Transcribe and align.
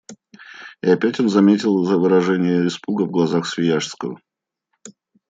И 0.81 0.89
опять 0.89 1.19
он 1.19 1.29
заметил 1.29 1.83
выражение 1.99 2.65
испуга 2.67 3.03
в 3.03 3.11
глазах 3.11 3.45
Свияжского. 3.45 4.19